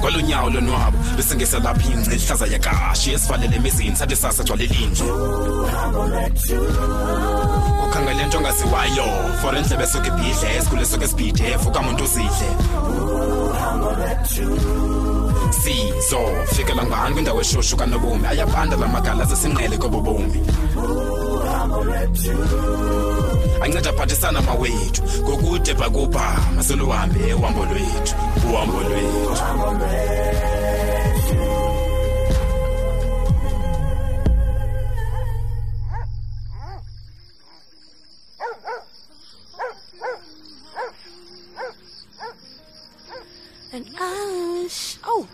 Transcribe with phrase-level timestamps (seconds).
[0.00, 5.04] kwalunyawo lonwabo bese ngeselapha ingce ihlaza yakashi esivalele emizini sathi sasa gcwale linje
[7.84, 9.06] ukhangele into ongaziwayo
[9.40, 12.48] for endlebe esuke ibhidle esikhule esuke esibhidef ukamuntu uzidle
[15.50, 16.20] sizo
[16.54, 20.40] fikela ngani kwindawo eshushu kanobomi ayabanda la magala zesinqele kobobomi
[23.62, 28.14] ancedaphathe sana mawethu ngokude bhakubhama seluhambe uhambo lwethu
[28.50, 29.36] uhambo lwethu
[43.72, 44.58] and I
[45.06, 45.26] oh.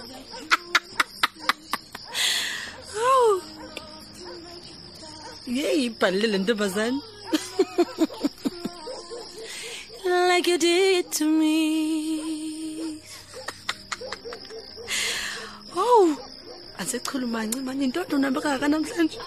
[3.08, 3.42] owu
[5.56, 7.00] yeyi ibhalile le ntombazane
[10.28, 11.58] like you did to me
[15.76, 16.10] owu
[16.78, 19.18] andisechula manci manye intoda unamba kangaka namhlanje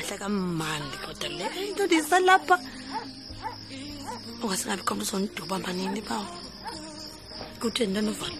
[0.00, 2.54] ahla kamandi kodwa le into ndiyisalapha
[4.42, 6.28] ungasingabi khomnta uzondiduba manini bawo
[7.66, 8.38] ekutheni ndanovala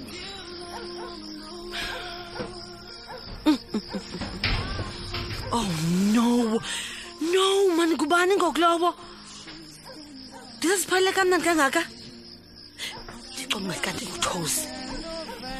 [5.59, 5.69] oh
[6.15, 6.29] no
[7.33, 7.43] no
[7.77, 8.89] mani kubani ngokulobo
[10.59, 11.83] ndizaziphalele kamnandi kangaka
[13.35, 14.63] ndicoma ngaikanti nguthosi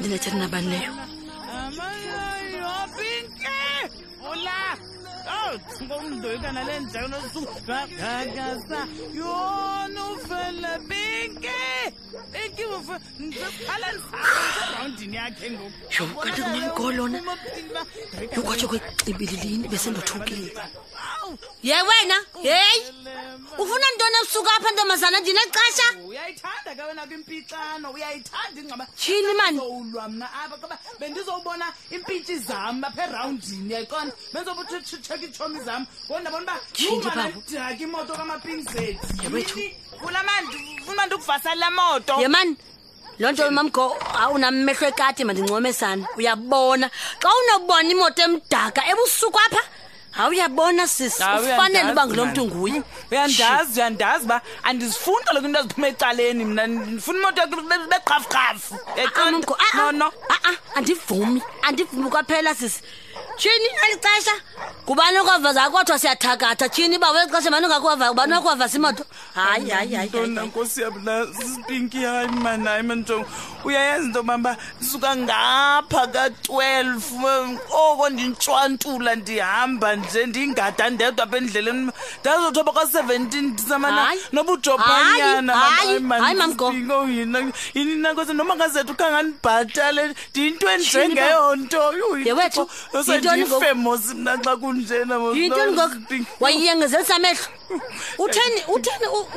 [0.01, 0.93] ndinethetha nabani leyo
[4.27, 4.39] oh,
[5.85, 8.81] ngomdoyikanalenjaknosuakakasa
[9.19, 11.61] yona ufele binki
[12.07, 12.99] yho
[16.23, 17.19] kanti kunenkolona
[18.37, 20.63] yokwatsho kwexibililini besendothukile
[21.63, 22.83] ye wena heyi
[23.59, 30.27] ufuna ntoni ebusuku apha ntombazana ndinexesha uyayithanda ke wena kwimpixano uyayithanda ingxaba tyhini manilwa mna
[30.41, 36.53] apha kuba bendizobona impitshi zam apha erawundini yayiqona benzoba utshekha iitshomi zam ngoku ndabona
[36.91, 39.59] uba ubanadaka imoto kwamapinzeti yabethu
[40.05, 42.57] ulamandifuna ndikuvasalela moto ye mani
[43.19, 46.87] loo nto mamgo awunamehlo ekati mandincomesana uyabona
[47.23, 49.63] xa unobona imoto emdaka ebusuku apha
[50.17, 52.79] hawu uyabona sisi ufanele uba ngulo mntu nguye
[53.11, 57.39] uyandazi uyandazi uba andizifuni kaloku into aziphuma ecaleni mna ndifuna imoto
[57.93, 58.75] beqhafuqhafu
[59.77, 60.37] nono a
[60.77, 62.81] andivumi andivumi kwaphela sisi
[63.39, 64.37] tshini eli xesha
[64.87, 69.05] ngubani okwavaza akwathiwa siyathakatha tyhini uba wexesha mani ngakuwavaa ngubani wakuwava simoto
[69.35, 73.27] hayi hayi hayinankosi yam na sipinki hayi mani hayi mantongo
[73.65, 77.05] uyayazi into yobamba ndisuka ngapha ka-twelve
[77.71, 85.99] oko ndintshwantula ndihamba nje ndingada ndedwa apha endleleni ndazothi oba kwa-seventeen ndisamana nobujobanyanaayi
[86.39, 86.73] mamgo oh,
[87.75, 95.97] yini nankosi noma ngazethu khangandibhatale ndiyinto endlengeyo nto yuyiyefemosi mna xa kun njena yinto ningoko
[96.43, 97.47] wayiyengezelisa amehlo
[98.19, 98.61] utheni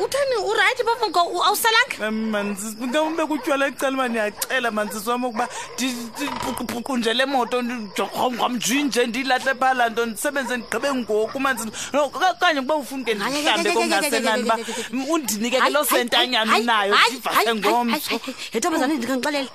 [0.04, 5.48] utheni urayithi bavuko awusalanga mansisngabekutywala ecala uba ndiyacela mansisi wam ukuba
[5.78, 7.64] ndibhuqubhuqu nje le moto
[8.34, 14.44] ngamjinje ndiyilahle phaa laa nto ndisebenze ndigqibe ngoku mansisi okanye ukuba ufuna ke ndihlambe kongasenani
[14.44, 14.58] uba
[15.14, 18.20] undinike ke loo sentanyana nayo ndivase ngomso
[18.54, 19.52] yethobazane ndingaxelela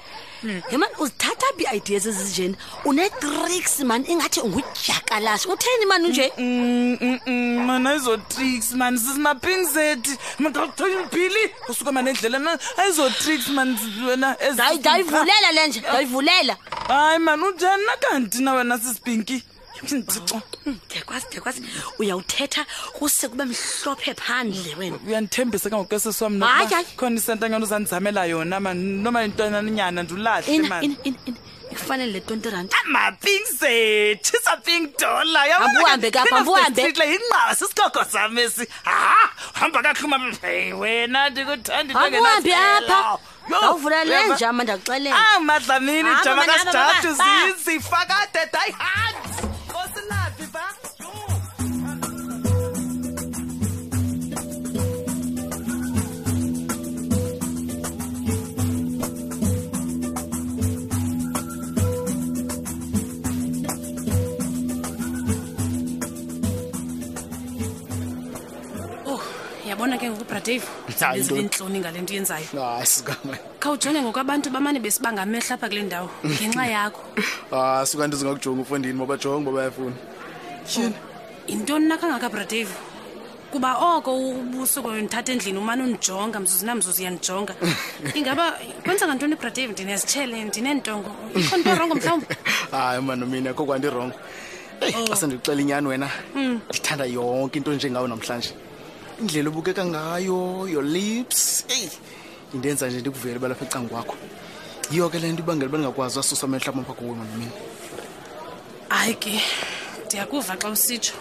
[0.70, 6.98] ye mani uzithatha phi ideas ezinjeni unetriks mani ingathi ungudyakalashe utheni mani nje mana mm,
[7.00, 15.48] mm, mm, izotrik treats man sisimapinzeti mtathoya umbhili usuke mane ndlela na ayizotreats manwena ezdayivulela
[15.54, 16.56] le nje dayivulela
[16.88, 19.42] hayi man unjani na kanti na wena sisibhinki
[19.82, 21.62] ndiyakwazi mm, ndiyakwazi
[21.98, 28.22] uyawuthetha kuse kube mhlophe phandle wena uyandithembisa ke ngokwesi swam nhayi khona isenta ngento uzandizamela
[28.30, 30.46] yona ma noma intonaninyana ndiulahle
[31.74, 38.64] kufanele le twenty rand amaping ah, zethu something dollar yabuhambe kapahambe yinqaba sisikoko sam esi
[38.84, 40.16] ha hamba kakhuma
[40.80, 43.18] wena ndikuthandiahambe apha
[43.66, 49.03] awuvula le njama ndiakuxelela amadlamini ah, njama kasithathu zizifakade dayi ha
[69.84, 70.64] uyabona ke ngoku bradave
[71.20, 72.46] ezibeentloni ngale nto uyenzayo
[73.60, 77.00] khawujonge ngoku abantu bamane besibangamehla apha kule ndawo ngenxa yakho
[77.52, 79.92] ah, suka nto zingakujonga ufondini mabajonge uba bayafuna
[80.66, 80.94] tyheni
[81.48, 82.72] yintoni nakhangaka bradave
[83.52, 87.52] kuba oko ubusuku ndithatha endlini umane undijonga mzuzi namzuzi uyandijonga
[88.18, 92.26] ingaba kwenza ngantoni ibradave ndinezitshele ndineentongo ikho nto rongo mhlawumbi
[92.72, 94.16] hayi manomini akho kwanto irongo
[94.80, 95.16] eyi xa oh.
[95.20, 96.56] sendikuxela inyani wena hmm.
[96.72, 98.52] ndithanda yonke into njengawo namhlanje
[99.20, 101.90] indlela obukeka ngayo your lips eyi
[102.54, 104.16] indenza nje ndikuvuyele balapha ecanga kwakho
[104.90, 107.14] yiyo ke le nto ibangela uba ndingakwazi asusa amehla apha kuwe
[108.88, 109.40] hayi ke
[110.06, 111.14] ndiyakuva xa usitsho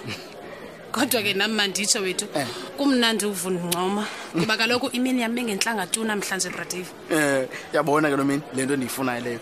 [0.93, 2.47] kodwa ke nam manditsho wethu eh.
[2.77, 8.41] kumnandi uvundincoma kuba kaloku imini yam ingentlanga tu namhlanje bradave um eh, yabona ke nomini
[8.55, 9.39] le nto endiyifunayo leyo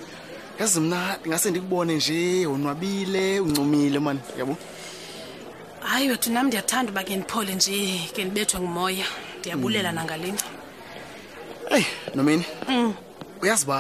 [0.59, 4.57] yazi mna ndingase ndikubone nje wonwabile uncumile mani yabo
[5.83, 7.75] hayi wethu nam ndiyathanda uba ke ndiphole nje
[8.13, 9.06] ke ndibethwe ngumoya
[9.39, 9.95] ndiyabulela mm.
[9.95, 10.45] nangale nto
[11.75, 11.86] eyi
[12.16, 12.89] nomini mm.
[13.42, 13.80] uyazi uba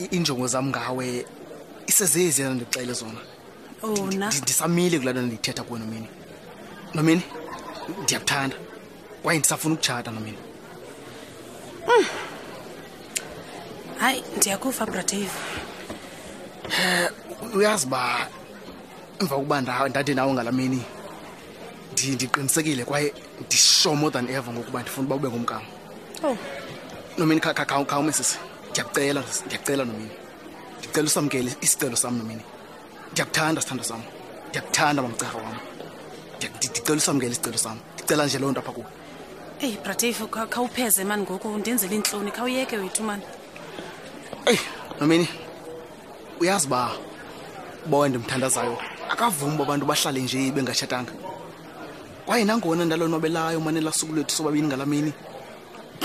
[0.00, 1.08] iinjongo zam ngawe
[1.90, 3.20] isezeziyena ndikuxele zona
[3.82, 6.08] ona oh, ndisamile kulaa nto ndiyithetha kuwe nomini
[6.96, 7.22] nomini
[8.02, 8.56] ndiyakuthanda
[9.22, 10.38] kwaye ndisafuna ukutshata nomini
[11.88, 12.04] mm.
[14.00, 15.30] hayi ndiyakufa bradave
[16.68, 18.00] um eh, uyazi uba
[19.20, 20.82] emva kokuba ndade nawe ngalamini
[22.02, 23.14] ndiqinisekile kwaye
[23.46, 25.62] ndisure more than ever ngokuba ndifuna uba ube ngumkam
[26.24, 26.36] oh.
[27.18, 28.38] nomini khawume sisi
[28.70, 30.10] ndiyakucela ndiyakucela nomini
[30.78, 32.42] ndicela usamkele isicelo sam nomini
[33.12, 34.02] ndiyakuthanda sithando sam
[34.48, 35.56] ndiyakuthanda mamcarha wam
[36.66, 38.86] ndicela usamkele isicelo sam ndicela nje loo nto apha kuwe
[39.60, 43.22] eyi bratefu khawupheze mani ngoku ndenzele iintloni khawuyeke wethu mani
[44.50, 44.60] eyi
[45.00, 45.28] nomini
[46.40, 46.90] uyazi uba
[47.86, 48.78] uba wendimthandazayo
[49.10, 51.12] akavumi uba abantu bahlale nje bengatshatanga
[52.26, 55.12] kwaye nangona ndalonwabelayo umanelasuku lwethu sobabini ngalamini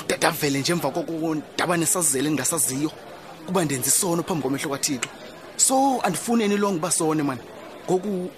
[0.05, 2.91] ndadavele nje emva koko ndaba nesazele ndingasaziyo
[3.47, 5.09] kuba ndenza isono phambi komehlo kwathixo
[5.57, 7.41] so andifuneni ilonge uba sone mani
[7.87, 8.29] ngoku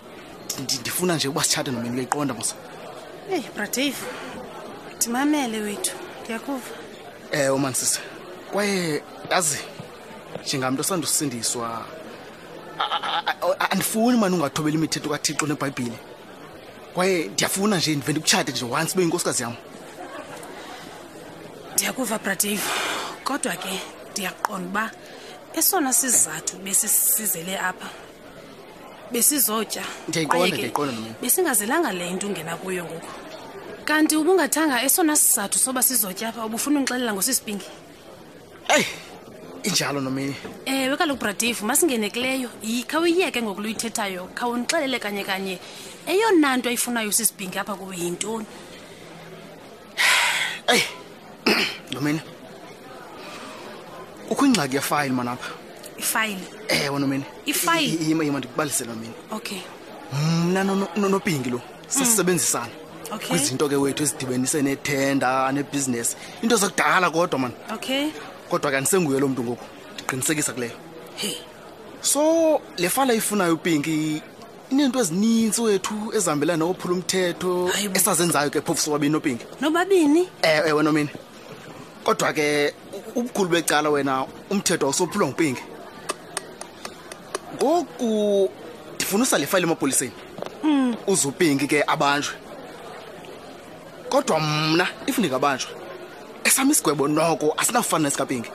[0.63, 2.53] ndifuna nje uba sitshate nomini kayiqonda mos
[3.33, 4.01] eyi bradave
[4.97, 5.93] ndimamele wethu
[6.23, 6.71] ndiyakuva
[7.31, 7.99] ewe eh, mani sise
[8.51, 9.59] kwaye yazi
[10.43, 11.85] njengamntu osandusindiswa
[13.73, 15.97] andifuni mani ungathobeli imithetho kathixo nebhayibhile
[16.93, 19.55] kwaye ndiyafuna nje ndivendikutshate nje once ube yinkosikazi yam
[21.73, 22.63] ndiyakuva bradave
[23.23, 23.73] kodwa ke
[24.11, 24.83] ndiyaqonda uba
[25.59, 27.89] esona sizathu besisizele apha
[29.11, 29.83] besizotya
[31.21, 33.11] besingazelanga le nto ungena kuyo ngoku
[33.87, 37.67] kanti ubungathanga esona sizathu soba sizotya apha ubufuna undixelela ngosisipingi
[38.75, 38.85] eyi
[39.67, 40.35] injalo nomini
[40.65, 42.49] ewe kaloku bradivu masingenekileyo
[42.91, 45.55] khawuyiyeke ngoku luyithethayo khawundixelele kanye kanye
[46.11, 48.45] eyona nto ayifunayo sisibhingi apha kuwe yintoni
[50.73, 50.85] eyi
[51.93, 52.21] nomini
[54.27, 55.49] kukho ingxaki yefayile manapha
[56.01, 56.45] ifayile
[56.85, 59.61] ewe nomini ifayile yima ndikubalisele nomini okay
[60.45, 60.63] mna
[60.99, 61.87] nonopingi lo mm.
[61.87, 62.73] sasisebenzisana
[63.29, 68.09] kwizinto ke wethu ezidibenise neethenda nebhizinesi into zakudala kodwa mani okay
[68.51, 69.65] kodwa ke andisenguye lo mntu ngoku
[69.95, 70.75] ndiqinisekisa kuleyo
[71.15, 71.35] hey
[72.01, 74.21] so le fala ifunayo upinki
[74.71, 81.09] ineento ezininzi wethu ezihambelana nokophula umthetho esazenzayo ke phofu sobabini nopinki nobabini ewe ewe nomini
[82.03, 82.73] kodwa ke
[83.15, 85.63] ubukhulu becala wena umthetho awusophulwa ngupinki
[87.55, 88.07] ngoku
[88.95, 90.11] ndifunisa le fayile emapoliseni
[90.63, 90.95] mm.
[91.07, 92.33] uze upinki ke abanjwe
[94.09, 95.80] kodwa mna if ndingabanjwa
[96.51, 98.49] esam isigwebo noko asinafana nesikapingi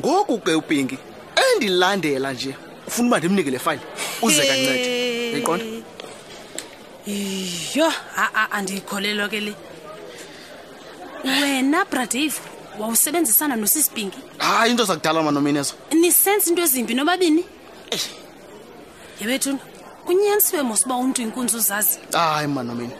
[0.00, 0.96] ngoku ke upingi
[1.44, 2.52] endilandela nje
[2.88, 3.84] ufuna uba ndimnike le fayile
[4.22, 4.88] uze kancede
[5.36, 5.64] yiqonda
[7.74, 7.88] yho
[8.22, 9.52] aa andiyikholelwa ke le
[11.24, 12.36] wena bradave
[12.80, 17.44] wawusebenzisana nosisipingi hayi into zakudala manominezo nisensi into ezimbi nobabini
[19.20, 19.58] yebethuna
[20.06, 22.94] kunyanisiwe mosuba umntu inkunzi uzazi hayi manomini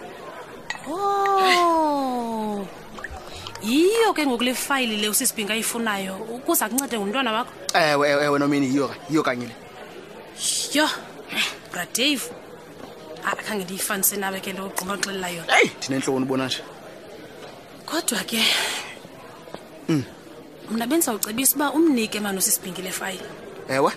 [0.92, 1.31] oh.
[3.64, 8.38] yiyo ke ngoku le fayili le usisibhinga ayifunayo ukuze akuncede ngumntwana wakho ewe ewe ewe
[8.38, 9.54] nomini yiyo yiyo kanye le
[10.74, 10.86] yho
[11.30, 12.24] eh, bra dave
[13.24, 16.58] ah, akhange ndiyifanise nawe ke lo gquma oxelela yona eyi ndinentloko ubona nje
[17.86, 18.42] kodwa ke
[19.88, 20.04] mm.
[20.70, 23.24] mna bendizawucebisa uba umnike mani usisibhingi le fayili
[23.70, 23.92] ewe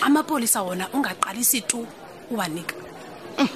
[0.00, 1.86] amapolisa wona ungaqalisi tu
[2.30, 2.74] uwanika
[3.38, 3.48] mm.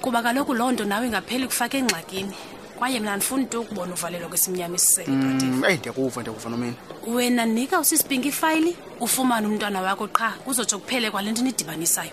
[0.00, 2.36] kuba kaloku loo nto nawe ingapheli kufake engxakini
[2.78, 6.74] kwaye mna andifuni nto ukubona uvalelwa kwesimnyama esisele mm, eyi ndiyakuva ndiyakuva nomina
[7.06, 12.10] wena nika usisipinga ifayili ufumane umntwana wakho qha kuzotsho kuphele kwale nto inidibanisayo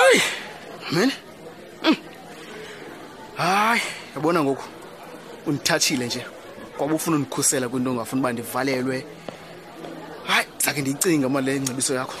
[0.00, 0.22] eyi
[0.92, 1.12] mina
[1.84, 1.96] mm.
[3.36, 3.88] hayi mm.
[4.14, 4.64] yabona ngoku
[5.46, 6.26] undithathile nje
[6.76, 9.06] kwaba ufuna undikhusela kwinto ongafuni uba ndivalelwe
[10.26, 12.14] hayi zake ndiyicinga mali le ngcebiso yakho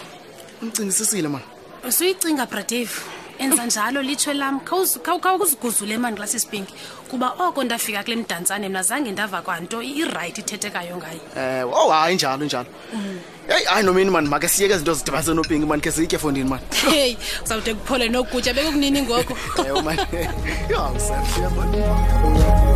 [0.62, 1.44] undicingisisile mani
[1.88, 3.00] usuyicinga bradeve
[3.38, 6.74] enza njalo litsho lam khawukuziguzule mani xa sisipinki
[7.10, 11.88] kuba oko ndafika kule mdantsane mna zange ndava kwanto irayithi ithethekayo ngayo um eh, owu
[11.88, 13.18] oh, hayi njalo njalo mm.
[13.48, 17.16] eyi hayi nomini mani makhe siyeke izinto zidibanise nopinki mani khe siyitye efondini mani heyi
[17.44, 19.34] uzawude kuphole nokutya bekukunini ngoku
[19.66, 22.72] eh, oh,